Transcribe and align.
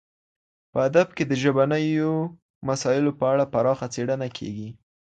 په 0.71 0.77
ادب 0.87 1.07
کي 1.17 1.23
د 1.27 1.33
ژبنیو 1.41 2.11
مسایلو 2.69 3.11
په 3.19 3.25
اړه 3.33 3.45
پراخه 3.53 3.87
څېړنه 3.93 4.27
کیږي. 4.37 4.69